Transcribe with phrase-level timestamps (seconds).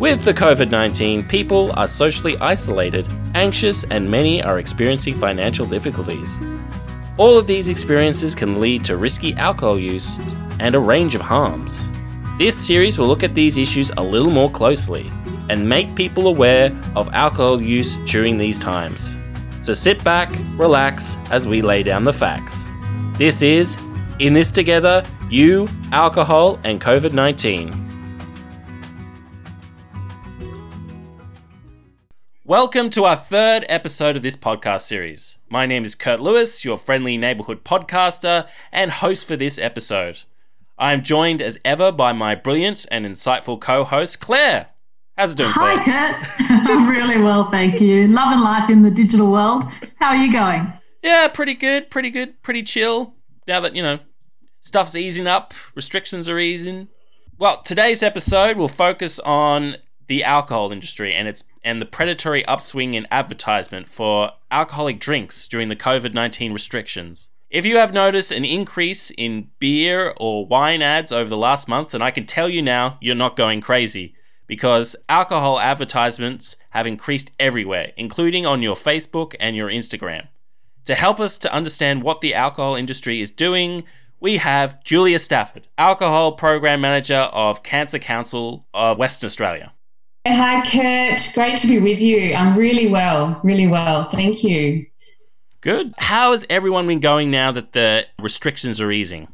[0.00, 6.38] With the COVID 19, people are socially isolated, anxious, and many are experiencing financial difficulties.
[7.16, 10.16] All of these experiences can lead to risky alcohol use
[10.60, 11.88] and a range of harms.
[12.38, 15.10] This series will look at these issues a little more closely
[15.50, 19.16] and make people aware of alcohol use during these times.
[19.62, 22.68] So sit back, relax as we lay down the facts.
[23.14, 23.76] This is
[24.20, 27.87] In This Together You, Alcohol, and COVID 19.
[32.48, 35.36] Welcome to our third episode of this podcast series.
[35.50, 40.20] My name is Kurt Lewis, your friendly neighborhood podcaster and host for this episode.
[40.78, 44.68] I am joined as ever by my brilliant and insightful co host, Claire.
[45.18, 45.76] How's it doing, Claire?
[45.78, 46.70] Hi, Kurt.
[46.70, 48.08] I'm really well, thank you.
[48.08, 49.64] Love and life in the digital world.
[49.96, 50.72] How are you going?
[51.02, 53.12] Yeah, pretty good, pretty good, pretty chill.
[53.46, 53.98] Now that, you know,
[54.62, 56.88] stuff's easing up, restrictions are easing.
[57.36, 59.76] Well, today's episode will focus on
[60.06, 65.68] the alcohol industry and its and the predatory upswing in advertisement for alcoholic drinks during
[65.68, 67.28] the COVID-19 restrictions.
[67.50, 71.90] If you have noticed an increase in beer or wine ads over the last month,
[71.90, 74.14] then I can tell you now you're not going crazy
[74.46, 80.28] because alcohol advertisements have increased everywhere, including on your Facebook and your Instagram.
[80.86, 83.84] To help us to understand what the alcohol industry is doing,
[84.20, 89.74] we have Julia Stafford, Alcohol Program Manager of Cancer Council of Western Australia.
[90.30, 91.34] Hi, Kurt.
[91.34, 92.34] Great to be with you.
[92.34, 94.10] I'm really well, really well.
[94.10, 94.86] Thank you.
[95.60, 95.94] Good.
[95.98, 99.28] How has everyone been going now that the restrictions are easing?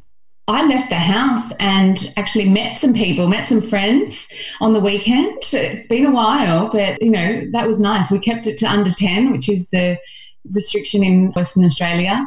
[0.47, 5.39] I left the house and actually met some people, met some friends on the weekend.
[5.51, 8.11] It's been a while, but you know, that was nice.
[8.11, 9.97] We kept it to under 10, which is the
[10.51, 12.25] restriction in Western Australia.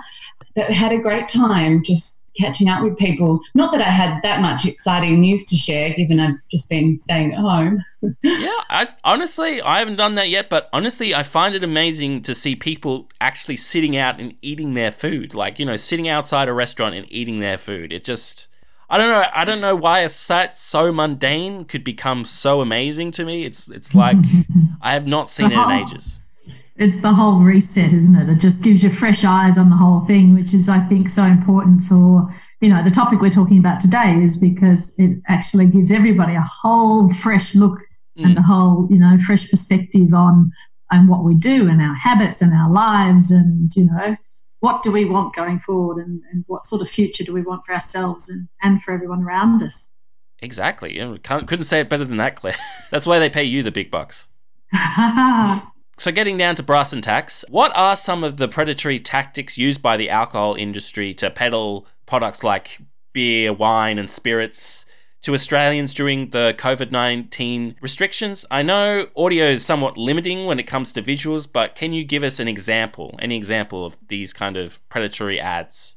[0.55, 3.41] But had a great time just catching up with people.
[3.55, 7.33] Not that I had that much exciting news to share, given I've just been staying
[7.33, 7.83] at home.
[8.22, 12.34] yeah, I, honestly, I haven't done that yet, but honestly, I find it amazing to
[12.34, 15.34] see people actually sitting out and eating their food.
[15.34, 17.93] Like, you know, sitting outside a restaurant and eating their food.
[17.93, 18.49] It just.
[18.91, 19.25] I don't know.
[19.34, 23.44] I don't know why a sight so mundane could become so amazing to me.
[23.44, 24.16] It's it's like
[24.81, 26.20] I have not seen it in ages
[26.78, 28.28] it's the whole reset, isn't it?
[28.28, 31.25] It just gives you fresh eyes on the whole thing, which is, I think, so
[31.25, 32.28] important for,
[32.61, 36.41] you know, the topic we're talking about today is because it actually gives everybody a
[36.62, 37.81] whole fresh look
[38.17, 38.25] mm.
[38.25, 40.53] and a whole, you know, fresh perspective on
[40.93, 44.17] and what we do and our habits and our lives and, you know,
[44.61, 47.65] what do we want going forward and, and what sort of future do we want
[47.65, 49.91] for ourselves and, and for everyone around us.
[50.41, 50.97] Exactly.
[51.25, 52.55] couldn't say it better than that, Claire.
[52.93, 54.28] That's why they pay you the big bucks.
[55.98, 59.82] So, getting down to brass and tacks, what are some of the predatory tactics used
[59.82, 62.78] by the alcohol industry to peddle products like
[63.12, 64.87] beer, wine, and spirits
[65.22, 68.47] to Australians during the COVID 19 restrictions?
[68.48, 72.22] I know audio is somewhat limiting when it comes to visuals, but can you give
[72.22, 75.97] us an example, any example of these kind of predatory ads?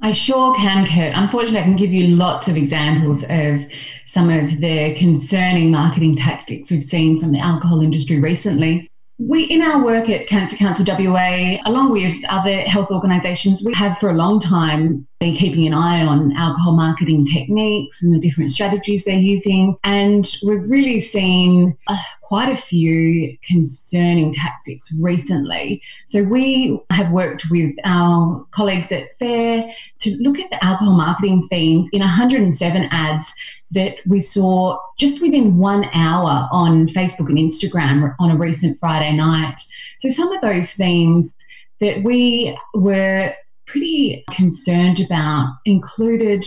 [0.00, 1.12] I sure can, Kurt.
[1.16, 3.66] Unfortunately, I can give you lots of examples of
[4.06, 8.89] some of the concerning marketing tactics we've seen from the alcohol industry recently.
[9.22, 13.98] We, in our work at Cancer Council WA, along with other health organisations, we have
[13.98, 18.50] for a long time been keeping an eye on alcohol marketing techniques and the different
[18.50, 19.76] strategies they're using.
[19.84, 25.82] And we've really seen uh, quite a few concerning tactics recently.
[26.06, 29.70] So we have worked with our colleagues at FARE
[30.00, 33.34] to look at the alcohol marketing themes in 107 ads
[33.72, 39.14] that we saw just within one hour on Facebook and Instagram on a recent Friday
[39.14, 39.60] night.
[39.98, 41.36] So some of those themes
[41.78, 43.34] that we were
[43.70, 46.44] pretty concerned about included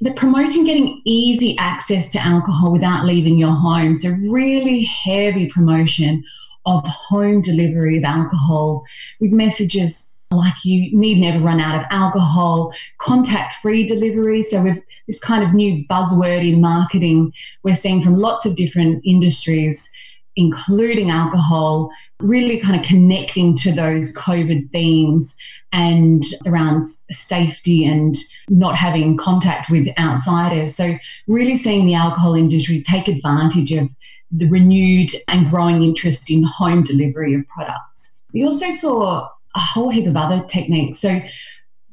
[0.00, 3.96] the promoting getting easy access to alcohol without leaving your home.
[3.96, 6.22] So, really heavy promotion
[6.66, 8.84] of home delivery of alcohol
[9.20, 14.42] with messages like you need never run out of alcohol, contact free delivery.
[14.42, 17.32] So, with this kind of new buzzword in marketing,
[17.62, 19.90] we're seeing from lots of different industries,
[20.38, 21.90] including alcohol,
[22.20, 25.36] really kind of connecting to those COVID themes
[25.72, 28.16] and around safety and
[28.48, 30.76] not having contact with outsiders.
[30.76, 30.94] So,
[31.26, 33.90] really seeing the alcohol industry take advantage of
[34.30, 38.20] the renewed and growing interest in home delivery of products.
[38.32, 41.00] We also saw a whole heap of other techniques.
[41.00, 41.20] So,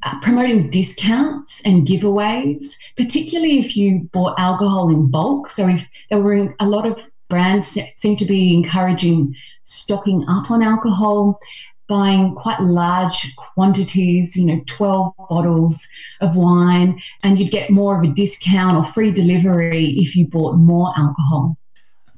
[0.04, 5.50] uh, promoting discounts and giveaways, particularly if you bought alcohol in bulk.
[5.50, 10.62] So, if there were a lot of brands seem to be encouraging stocking up on
[10.62, 11.40] alcohol
[11.88, 15.88] buying quite large quantities, you know, 12 bottles
[16.22, 20.56] of wine, and you'd get more of a discount or free delivery if you bought
[20.56, 21.58] more alcohol.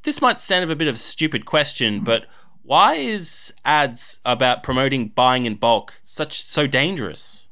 [0.04, 2.26] this might stand of a bit of a stupid question, but
[2.62, 7.48] why is ads about promoting buying in bulk such so dangerous?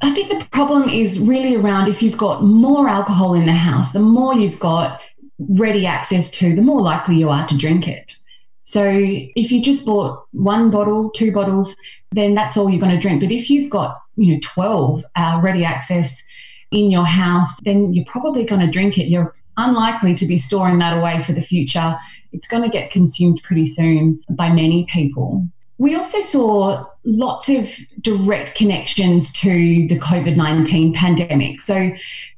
[0.00, 3.92] I think the problem is really around if you've got more alcohol in the house,
[3.92, 5.00] the more you've got
[5.38, 8.16] ready access to, the more likely you are to drink it.
[8.64, 11.76] So if you just bought one bottle, two bottles,
[12.12, 13.20] then that's all you're going to drink.
[13.20, 16.22] But if you've got, you know, 12 uh, ready access
[16.70, 19.04] in your house, then you're probably going to drink it.
[19.04, 21.96] You're unlikely to be storing that away for the future.
[22.32, 25.46] It's going to get consumed pretty soon by many people.
[25.78, 27.70] We also saw lots of
[28.00, 29.52] direct connections to
[29.88, 31.60] the COVID 19 pandemic.
[31.60, 31.90] So,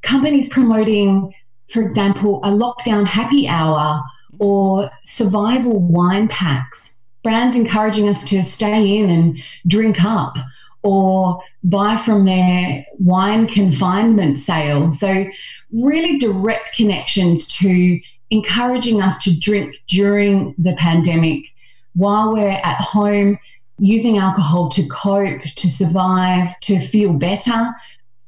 [0.03, 1.35] companies promoting,
[1.69, 4.03] for example, a lockdown happy hour
[4.39, 10.37] or survival wine packs, brands encouraging us to stay in and drink up
[10.83, 14.93] or buy from their wine confinement sale.
[14.93, 15.27] So,
[15.73, 21.45] really direct connections to encouraging us to drink during the pandemic
[21.95, 23.39] while we're at home,
[23.79, 27.75] using alcohol to cope, to survive, to feel better.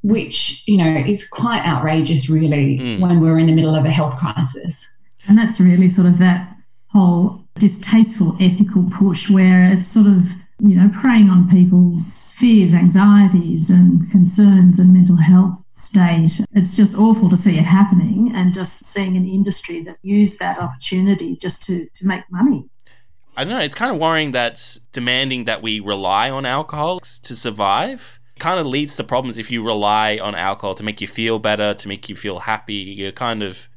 [0.03, 3.01] Which, you know, is quite outrageous, really, mm.
[3.01, 4.89] when we're in the middle of a health crisis.
[5.27, 6.57] And that's really sort of that
[6.93, 13.71] whole distasteful ethical push where it's sort of you know, preying on people's fears, anxieties,
[13.71, 16.41] and concerns and mental health state.
[16.53, 20.59] It's just awful to see it happening and just seeing an industry that used that
[20.59, 22.69] opportunity just to, to make money.
[23.37, 23.61] I don't know.
[23.61, 28.67] It's kind of worrying that demanding that we rely on alcohol to survive kind of
[28.67, 32.09] leads to problems if you rely on alcohol to make you feel better, to make
[32.09, 32.75] you feel happy.
[32.75, 33.69] You're kind of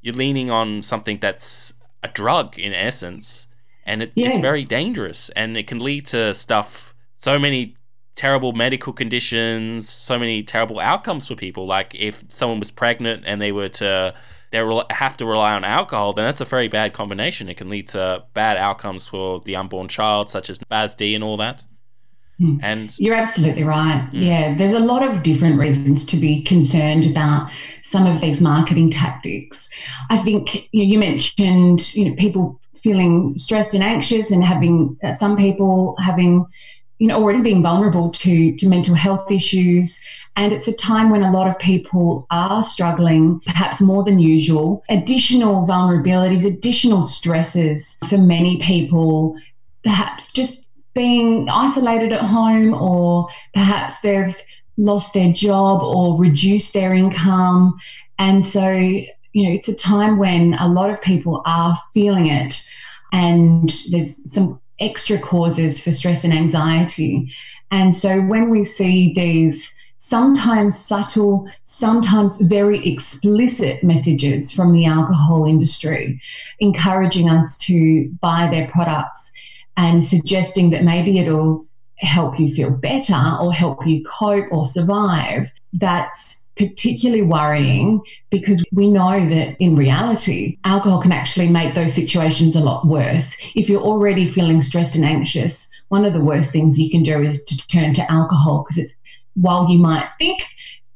[0.00, 1.72] you're leaning on something that's
[2.02, 3.46] a drug in essence
[3.84, 4.28] and it, yeah.
[4.28, 7.76] it's very dangerous and it can lead to stuff so many
[8.14, 13.40] terrible medical conditions so many terrible outcomes for people like if someone was pregnant and
[13.40, 14.14] they were to
[14.50, 14.58] they
[14.90, 18.24] have to rely on alcohol then that's a very bad combination it can lead to
[18.34, 21.64] bad outcomes for the unborn child such as FASD and all that.
[22.62, 24.08] And you're absolutely right.
[24.12, 24.20] Mm.
[24.20, 27.50] Yeah, there's a lot of different reasons to be concerned about
[27.82, 29.68] some of these marketing tactics.
[30.08, 35.12] I think you, you mentioned you know people feeling stressed and anxious and having uh,
[35.12, 36.46] some people having
[36.98, 40.02] you know already being vulnerable to to mental health issues
[40.36, 44.82] and it's a time when a lot of people are struggling perhaps more than usual
[44.88, 49.36] additional vulnerabilities additional stresses for many people
[49.82, 54.36] perhaps just being isolated at home or perhaps they've
[54.76, 57.76] lost their job or reduced their income
[58.18, 59.02] and so
[59.32, 62.62] you know, it's a time when a lot of people are feeling it,
[63.12, 67.32] and there's some extra causes for stress and anxiety.
[67.70, 75.44] And so when we see these sometimes subtle, sometimes very explicit messages from the alcohol
[75.44, 76.20] industry
[76.58, 79.32] encouraging us to buy their products
[79.80, 81.64] and suggesting that maybe it'll
[81.96, 88.90] help you feel better or help you cope or survive, that's particularly worrying because we
[88.90, 93.34] know that in reality, alcohol can actually make those situations a lot worse.
[93.56, 97.22] If you're already feeling stressed and anxious, one of the worst things you can do
[97.22, 98.98] is to turn to alcohol because it's
[99.34, 100.42] while you might think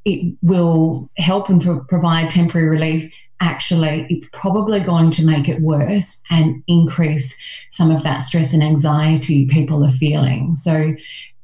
[0.04, 5.60] it will help and pro- provide temporary relief, actually, it's probably going to make it
[5.60, 7.36] worse and increase
[7.70, 10.54] some of that stress and anxiety people are feeling.
[10.56, 10.94] So,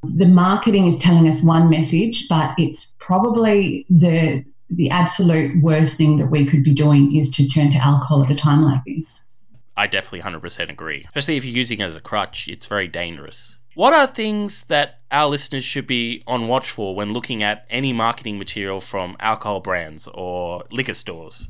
[0.03, 6.17] the marketing is telling us one message, but it's probably the the absolute worst thing
[6.19, 9.31] that we could be doing is to turn to alcohol at a time like this.
[9.77, 11.05] I definitely 100% agree.
[11.07, 13.59] Especially if you're using it as a crutch, it's very dangerous.
[13.75, 17.93] What are things that our listeners should be on watch for when looking at any
[17.93, 21.49] marketing material from alcohol brands or liquor stores?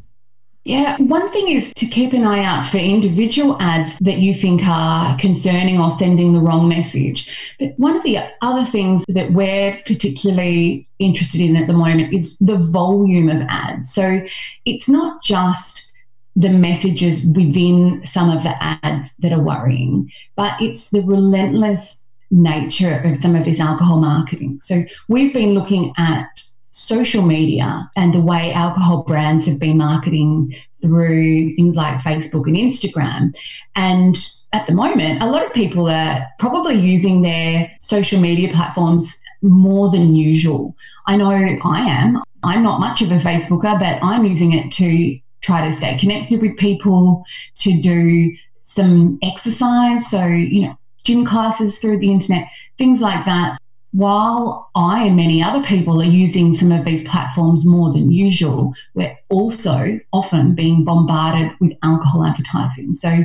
[0.64, 4.60] Yeah, one thing is to keep an eye out for individual ads that you think
[4.66, 7.54] are concerning or sending the wrong message.
[7.58, 12.36] But one of the other things that we're particularly interested in at the moment is
[12.38, 13.90] the volume of ads.
[13.92, 14.20] So
[14.66, 15.94] it's not just
[16.36, 23.00] the messages within some of the ads that are worrying, but it's the relentless nature
[23.04, 24.60] of some of this alcohol marketing.
[24.62, 26.44] So we've been looking at
[26.80, 32.56] social media and the way alcohol brands have been marketing through things like Facebook and
[32.56, 33.36] Instagram.
[33.76, 34.16] And
[34.54, 39.90] at the moment, a lot of people are probably using their social media platforms more
[39.90, 40.74] than usual.
[41.06, 42.22] I know I am.
[42.42, 46.40] I'm not much of a Facebooker, but I'm using it to try to stay connected
[46.40, 47.24] with people,
[47.56, 50.10] to do some exercise.
[50.10, 53.58] So, you know, gym classes through the internet, things like that.
[53.92, 58.74] While I and many other people are using some of these platforms more than usual,
[58.94, 62.94] we're also often being bombarded with alcohol advertising.
[62.94, 63.24] So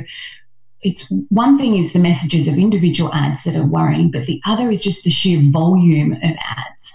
[0.82, 4.70] it's one thing is the messages of individual ads that are worrying, but the other
[4.70, 6.94] is just the sheer volume of ads.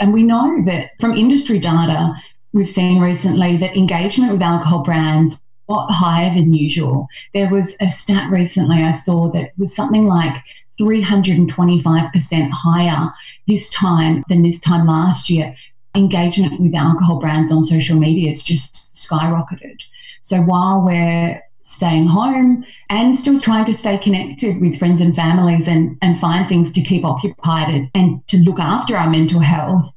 [0.00, 2.14] And we know that from industry data,
[2.52, 7.08] we've seen recently that engagement with alcohol brands lot higher than usual.
[7.34, 10.36] There was a stat recently I saw that was something like
[10.80, 13.10] 325% higher
[13.46, 15.54] this time than this time last year.
[15.94, 19.80] Engagement with alcohol brands on social media has just skyrocketed.
[20.22, 25.68] So while we're staying home and still trying to stay connected with friends and families
[25.68, 29.92] and, and find things to keep occupied and, and to look after our mental health,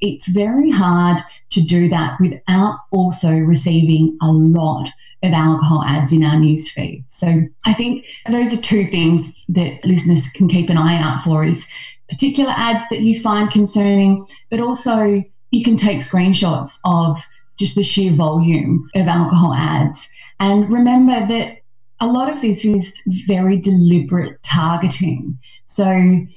[0.00, 1.18] it's very hard
[1.50, 4.88] to do that without also receiving a lot
[5.22, 7.04] of alcohol ads in our newsfeed.
[7.08, 11.44] So I think those are two things that listeners can keep an eye out for
[11.44, 11.68] is
[12.08, 17.18] particular ads that you find concerning, but also you can take screenshots of
[17.58, 20.08] just the sheer volume of alcohol ads.
[20.40, 21.58] And remember that
[22.00, 25.38] a lot of this is very deliberate targeting.
[25.66, 25.84] So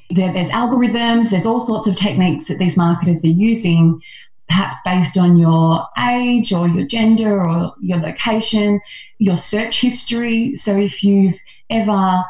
[0.10, 4.02] there, there's algorithms, there's all sorts of techniques that these marketers are using
[4.52, 8.82] perhaps based on your age or your gender or your location,
[9.18, 10.56] your search history.
[10.58, 11.40] So if you've
[11.70, 12.24] ever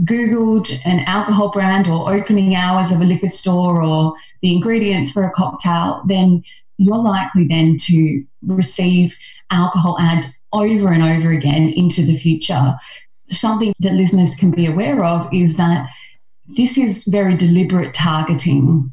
[0.00, 5.22] Googled an alcohol brand or opening hours of a liquor store or the ingredients for
[5.22, 6.42] a cocktail, then
[6.78, 9.16] you're likely then to receive
[9.50, 12.74] alcohol ads over and over again into the future.
[13.28, 15.88] Something that listeners can be aware of is that
[16.48, 18.92] this is very deliberate targeting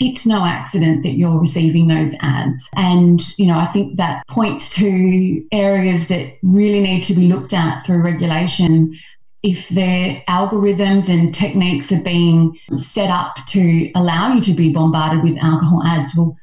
[0.00, 2.68] it's no accident that you're receiving those ads.
[2.76, 7.52] And, you know, I think that points to areas that really need to be looked
[7.52, 8.96] at through regulation.
[9.42, 15.22] If their algorithms and techniques are being set up to allow you to be bombarded
[15.22, 16.36] with alcohol ads, well,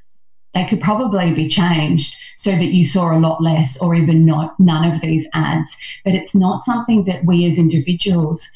[0.54, 4.58] they could probably be changed so that you saw a lot less or even not
[4.60, 5.78] none of these ads.
[6.04, 8.50] But it's not something that we as individuals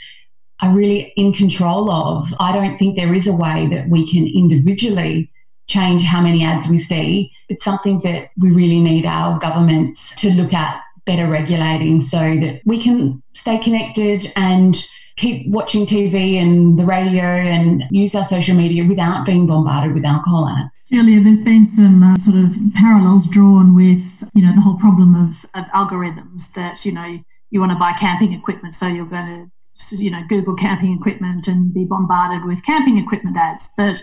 [0.61, 2.33] are really in control of.
[2.39, 5.31] I don't think there is a way that we can individually
[5.67, 7.31] change how many ads we see.
[7.47, 12.61] It's something that we really need our governments to look at better regulating so that
[12.65, 14.75] we can stay connected and
[15.17, 20.05] keep watching TV and the radio and use our social media without being bombarded with
[20.05, 20.69] alcohol ads.
[20.91, 25.15] Julia, there's been some uh, sort of parallels drawn with, you know, the whole problem
[25.15, 27.19] of, of algorithms that, you know,
[27.51, 29.51] you want to buy camping equipment, so you're going to
[29.91, 33.71] you know, Google camping equipment and be bombarded with camping equipment ads.
[33.75, 34.01] But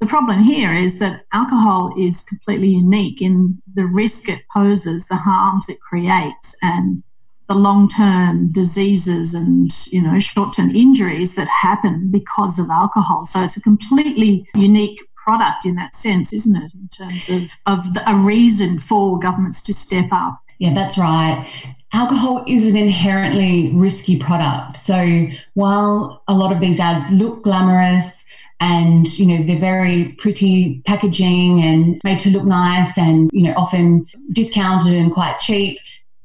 [0.00, 5.16] the problem here is that alcohol is completely unique in the risk it poses, the
[5.16, 7.02] harms it creates, and
[7.48, 13.24] the long-term diseases and you know short-term injuries that happen because of alcohol.
[13.24, 16.72] So it's a completely unique product in that sense, isn't it?
[16.74, 20.38] In terms of of the, a reason for governments to step up.
[20.58, 21.46] Yeah, that's right
[21.94, 24.76] alcohol is an inherently risky product.
[24.76, 28.26] So while a lot of these ads look glamorous
[28.60, 33.54] and you know they're very pretty packaging and made to look nice and you know
[33.56, 35.78] often discounted and quite cheap,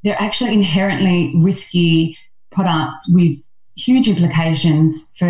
[0.04, 2.18] they're actually inherently risky
[2.52, 3.36] products with
[3.76, 5.28] huge implications for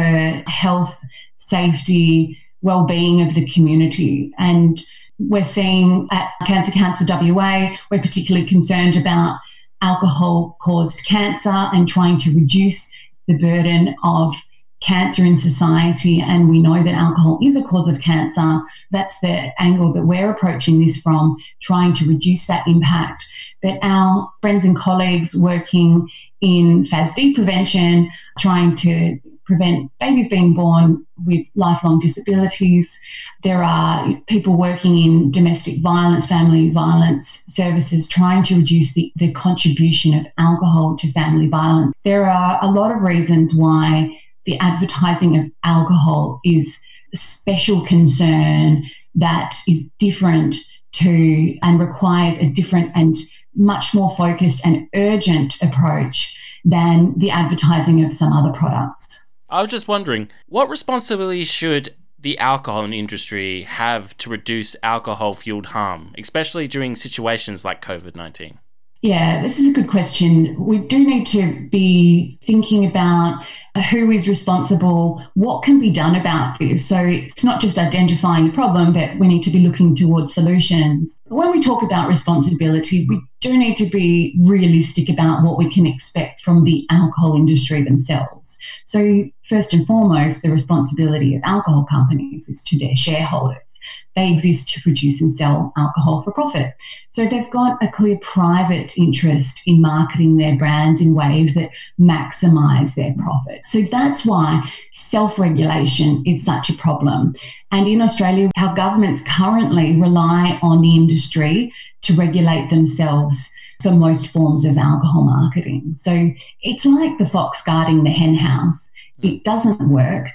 [0.47, 1.03] health,
[1.37, 4.81] safety, well-being of the community and
[5.19, 9.37] we're seeing at Cancer Council WA, we're particularly concerned about
[9.81, 12.91] alcohol caused cancer and trying to reduce
[13.27, 14.33] the burden of
[14.81, 16.21] cancer in society.
[16.21, 18.61] And we know that alcohol is a cause of cancer.
[18.91, 23.25] That's the angle that we're approaching this from, trying to reduce that impact.
[23.61, 26.09] But our friends and colleagues working
[26.39, 29.19] in FASD prevention, trying to
[29.49, 33.01] prevent babies being born with lifelong disabilities.
[33.41, 39.33] There are people working in domestic violence, family violence services, trying to reduce the, the
[39.33, 41.95] contribution of alcohol to family violence.
[42.03, 44.15] There are a lot of reasons why
[44.45, 46.79] the advertising of alcohol is
[47.11, 48.83] a special concern
[49.15, 50.57] that is different
[50.91, 53.15] to and requires a different and
[53.55, 59.28] much more focused and urgent approach than the advertising of some other products.
[59.49, 65.67] I was just wondering, what responsibility should the alcohol industry have to reduce alcohol fueled
[65.67, 68.59] harm, especially during situations like COVID 19?
[69.01, 70.57] Yeah, this is a good question.
[70.59, 76.15] We do need to be thinking about uh, who is responsible, what can be done
[76.15, 76.85] about this.
[76.85, 81.21] So it's not just identifying the problem, but we need to be looking towards solutions.
[81.27, 85.87] When we talk about responsibility, we do need to be realistic about what we can
[85.87, 88.57] expect from the alcohol industry themselves.
[88.85, 93.68] So, first and foremost, the responsibility of alcohol companies is to their shareholders.
[94.15, 96.73] They exist to produce and sell alcohol for profit.
[97.11, 101.69] So they've got a clear private interest in marketing their brands in ways that
[101.99, 103.61] maximize their profit.
[103.65, 107.35] So that's why self regulation is such a problem.
[107.71, 114.27] And in Australia, our governments currently rely on the industry to regulate themselves for most
[114.27, 115.93] forms of alcohol marketing.
[115.95, 116.31] So
[116.61, 118.91] it's like the fox guarding the henhouse.
[119.21, 120.27] It doesn't work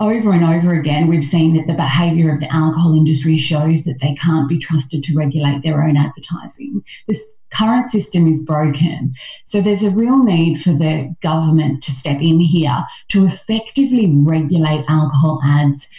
[0.00, 3.98] over and over again, we've seen that the behaviour of the alcohol industry shows that
[4.00, 6.82] they can't be trusted to regulate their own advertising.
[7.08, 9.14] This current system is broken.
[9.44, 14.84] So there's a real need for the government to step in here to effectively regulate
[14.88, 15.90] alcohol ads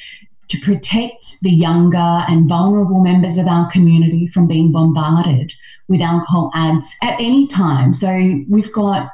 [0.48, 5.53] to protect the younger and vulnerable members of our community from being bombarded
[5.88, 7.94] with alcohol ads at any time.
[7.94, 9.12] So we've got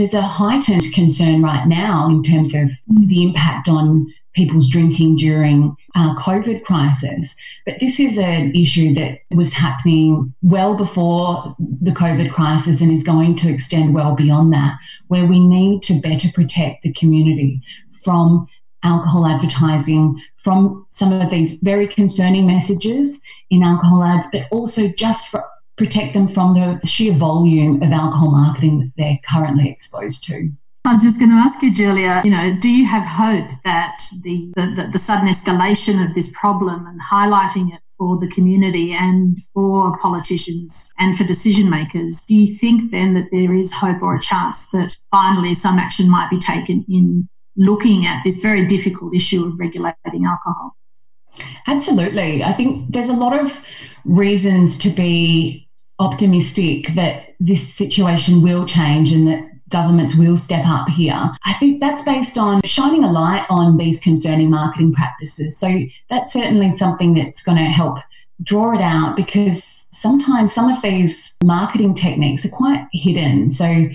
[0.00, 2.70] there's a heightened concern right now in terms of
[3.06, 7.36] the impact on people's drinking during uh, COVID crisis.
[7.66, 13.04] But this is an issue that was happening well before the COVID crisis and is
[13.04, 14.78] going to extend well beyond that,
[15.08, 17.60] where we need to better protect the community
[18.02, 18.46] from
[18.82, 25.28] alcohol advertising, from some of these very concerning messages in alcohol ads, but also just
[25.28, 25.44] for
[25.80, 30.50] protect them from the sheer volume of alcohol marketing that they're currently exposed to.
[30.84, 34.02] I was just going to ask you, Julia, you know, do you have hope that
[34.22, 39.38] the, the, the sudden escalation of this problem and highlighting it for the community and
[39.54, 44.14] for politicians and for decision makers, do you think then that there is hope or
[44.14, 49.14] a chance that finally some action might be taken in looking at this very difficult
[49.14, 50.76] issue of regulating alcohol?
[51.66, 52.42] Absolutely.
[52.42, 53.64] I think there's a lot of
[54.04, 55.69] reasons to be
[56.00, 61.30] optimistic that this situation will change and that governments will step up here.
[61.44, 65.56] I think that's based on shining a light on these concerning marketing practices.
[65.56, 65.68] So
[66.08, 67.98] that's certainly something that's going to help
[68.42, 73.50] draw it out because sometimes some of these marketing techniques are quite hidden.
[73.50, 73.86] So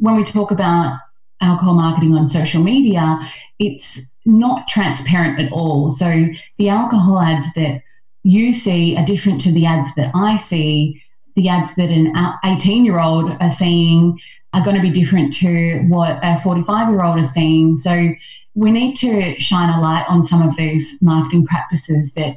[0.00, 0.98] when we talk about
[1.40, 3.18] alcohol marketing on social media,
[3.58, 5.90] it's not transparent at all.
[5.90, 6.26] So
[6.58, 7.82] the alcohol ads that
[8.22, 11.02] you see are different to the ads that I see
[11.36, 12.12] the ads that an
[12.44, 14.18] 18 year old are seeing
[14.52, 17.76] are going to be different to what a 45 year old is seeing.
[17.76, 18.10] So
[18.54, 22.36] we need to shine a light on some of these marketing practices that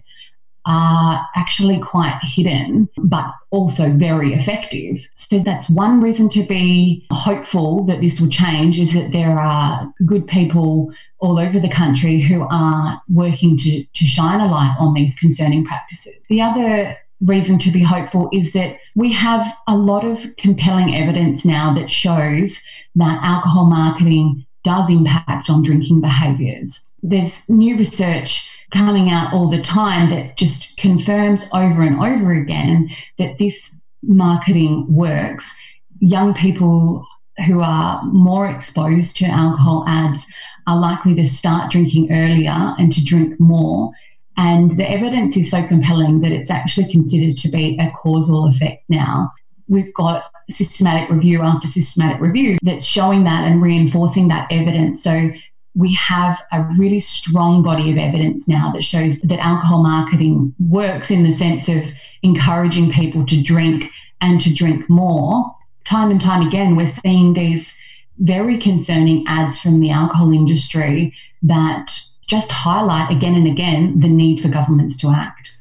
[0.65, 5.10] are actually quite hidden, but also very effective.
[5.13, 9.93] So that's one reason to be hopeful that this will change is that there are
[10.06, 14.93] good people all over the country who are working to, to shine a light on
[14.93, 16.17] these concerning practices.
[16.29, 21.45] The other reason to be hopeful is that we have a lot of compelling evidence
[21.45, 22.62] now that shows
[22.95, 26.91] that alcohol marketing does impact on drinking behaviours.
[27.01, 32.89] There's new research coming out all the time that just confirms over and over again
[33.17, 35.55] that this marketing works.
[35.99, 37.05] Young people
[37.47, 40.31] who are more exposed to alcohol ads
[40.67, 43.91] are likely to start drinking earlier and to drink more
[44.38, 48.84] and the evidence is so compelling that it's actually considered to be a causal effect
[48.89, 49.32] now.
[49.67, 55.04] We've got systematic review after systematic review that's showing that and reinforcing that evidence.
[55.04, 55.32] So
[55.76, 61.10] we have a really strong body of evidence now that shows that alcohol marketing works
[61.10, 61.91] in the sense of
[62.22, 63.89] encouraging people to drink
[64.22, 65.56] and to drink more.
[65.84, 67.80] Time and time again, we're seeing these
[68.19, 71.91] very concerning ads from the alcohol industry that
[72.27, 75.59] just highlight again and again the need for governments to act.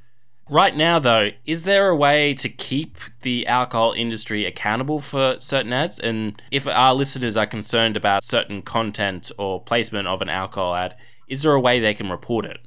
[0.51, 5.72] Right now, though, is there a way to keep the alcohol industry accountable for certain
[5.72, 5.98] ads?
[5.98, 10.94] And if our listeners are concerned about certain content or placement of an alcohol ad,
[11.27, 12.59] is there a way they can report it?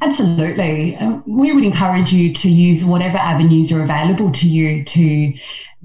[0.00, 0.96] Absolutely.
[0.96, 5.34] Um, we would encourage you to use whatever avenues are available to you to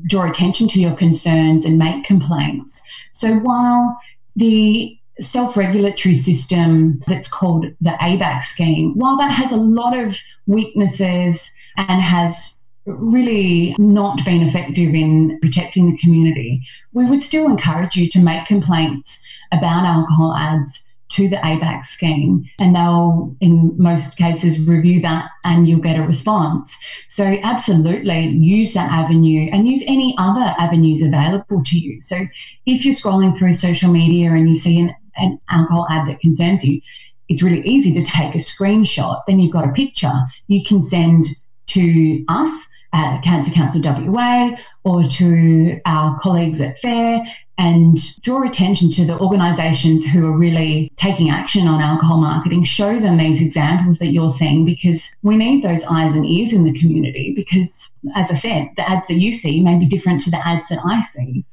[0.07, 2.81] draw attention to your concerns and make complaints.
[3.11, 3.99] So while
[4.35, 10.17] the self regulatory system that's called the ABAC scheme, while that has a lot of
[10.45, 16.61] weaknesses and has really not been effective in protecting the community,
[16.93, 22.45] we would still encourage you to make complaints about alcohol ads to the ABAC scheme
[22.59, 26.77] and they'll, in most cases, review that and you'll get a response.
[27.09, 32.01] So, absolutely use that avenue and use any other avenues available to you.
[32.01, 32.27] So,
[32.65, 36.63] if you're scrolling through social media and you see an, an alcohol ad that concerns
[36.63, 36.81] you,
[37.29, 39.21] it's really easy to take a screenshot.
[39.27, 40.13] Then you've got a picture
[40.47, 41.25] you can send
[41.67, 47.25] to us at Cancer Council WA or to our colleagues at FARE
[47.57, 52.63] and draw attention to the organisations who are really taking action on alcohol marketing.
[52.63, 56.63] Show them these examples that you're seeing because we need those eyes and ears in
[56.63, 57.33] the community.
[57.35, 60.67] Because, as I said, the ads that you see may be different to the ads
[60.69, 61.45] that I see.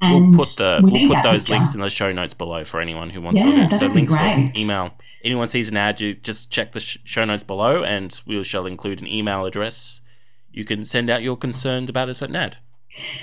[0.00, 1.52] And we'll put the we will put those picture.
[1.52, 3.78] links in the show notes below for anyone who wants yeah, to.
[3.78, 4.52] So links great.
[4.58, 4.90] email.
[5.24, 9.00] Anyone sees an ad, you just check the show notes below, and we shall include
[9.00, 10.00] an email address.
[10.52, 12.58] You can send out your concerns about a certain ad.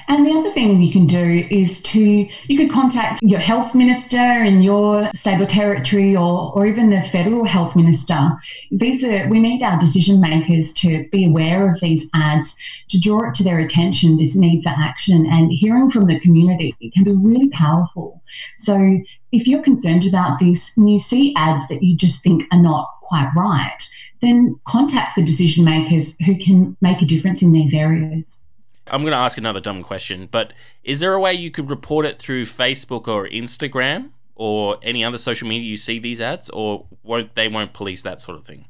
[0.08, 4.18] And the other thing you can do is to, you could contact your health minister
[4.18, 8.32] in your state or territory or, or even the federal health minister.
[8.72, 12.58] These are, we need our decision makers to be aware of these ads,
[12.90, 16.76] to draw it to their attention, this need for action and hearing from the community
[16.94, 18.24] can be really powerful.
[18.58, 19.00] So
[19.32, 22.90] if you're concerned about this and you see ads that you just think are not
[23.04, 23.78] quite right,
[24.22, 28.46] then contact the decision makers who can make a difference in these areas.
[28.88, 30.54] I'm going to ask another dumb question, but
[30.84, 35.18] is there a way you could report it through Facebook or Instagram or any other
[35.18, 38.66] social media you see these ads, or won't they won't police that sort of thing?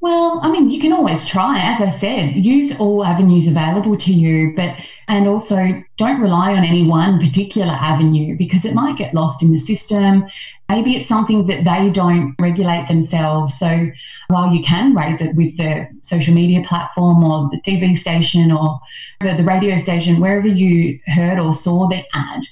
[0.00, 1.58] Well, I mean, you can always try.
[1.58, 4.76] As I said, use all avenues available to you, but
[5.08, 9.52] and also don't rely on any one particular avenue because it might get lost in
[9.52, 10.26] the system.
[10.68, 13.56] Maybe it's something that they don't regulate themselves.
[13.58, 13.90] So
[14.28, 18.80] while you can raise it with the social media platform or the TV station or
[19.20, 22.42] the radio station, wherever you heard or saw the ad,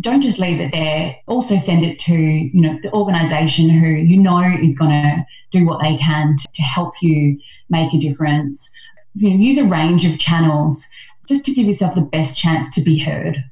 [0.00, 1.16] don't just leave it there.
[1.26, 5.66] Also send it to, you know, the organization who you know is going to do
[5.66, 7.38] what they can to, to help you
[7.68, 8.70] make a difference.
[9.14, 10.88] You know, use a range of channels
[11.28, 13.44] just to give yourself the best chance to be heard.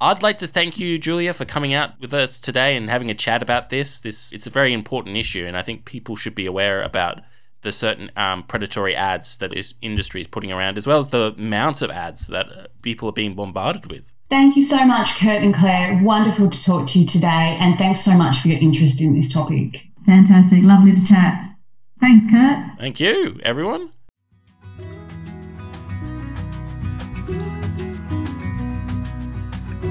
[0.00, 3.14] I'd like to thank you, Julia, for coming out with us today and having a
[3.14, 4.00] chat about this.
[4.00, 7.20] This it's a very important issue, and I think people should be aware about
[7.62, 11.34] the certain um, predatory ads that this industry is putting around, as well as the
[11.36, 14.14] amount of ads that uh, people are being bombarded with.
[14.30, 16.00] Thank you so much, Kurt and Claire.
[16.02, 19.30] Wonderful to talk to you today, and thanks so much for your interest in this
[19.30, 19.88] topic.
[20.06, 20.62] Fantastic.
[20.62, 21.44] Lovely to chat.
[22.00, 22.78] Thanks, Kurt.
[22.78, 23.90] Thank you, everyone.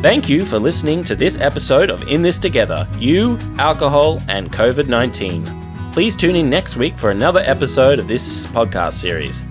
[0.01, 4.87] Thank you for listening to this episode of In This Together You, Alcohol, and COVID
[4.87, 5.91] 19.
[5.91, 9.43] Please tune in next week for another episode of this podcast series.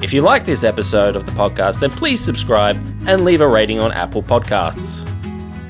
[0.00, 2.76] If you like this episode of the podcast, then please subscribe
[3.08, 5.04] and leave a rating on Apple Podcasts.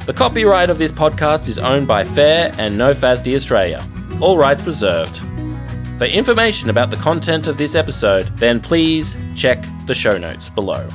[0.04, 3.82] The copyright of this podcast is owned by FARE and NOFASD Australia.
[4.20, 5.22] All rights reserved.
[5.96, 10.86] For information about the content of this episode, then please check the show notes below.